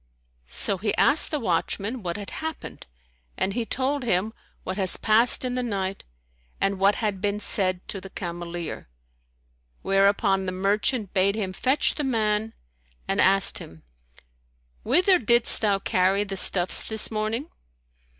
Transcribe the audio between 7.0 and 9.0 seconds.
been said to the cameleer,